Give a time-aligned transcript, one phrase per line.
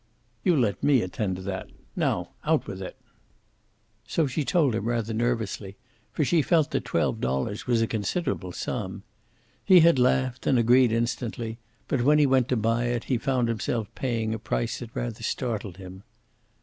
[0.43, 1.69] "You let me attend to that.
[1.95, 2.95] Now, out with it!"
[4.07, 5.77] So she told him rather nervously,
[6.11, 9.03] for she felt that twelve dollars was a considerable sum.
[9.63, 13.47] He had laughed, and agreed instantly, but when he went to buy it he found
[13.47, 16.01] himself paying a price that rather startled him.